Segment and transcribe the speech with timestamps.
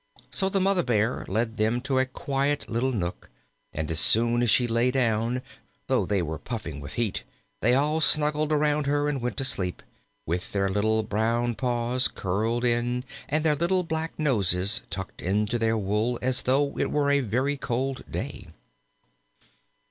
[0.31, 3.29] So the Mother bear led them to a quiet little nook,
[3.71, 5.43] and as soon as she lay down,
[5.85, 7.21] though they were puffing with heat,
[7.59, 9.83] they all snuggled around her and went to sleep,
[10.25, 15.77] with their little brown paws curled in, and their little black noses tucked into their
[15.77, 18.47] wool as though it were a very cold day.